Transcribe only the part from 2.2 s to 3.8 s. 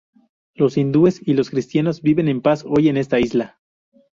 en paz hoy en esta isla.